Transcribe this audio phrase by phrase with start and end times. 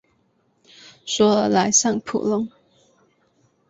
[1.05, 2.49] 索尔莱尚普隆。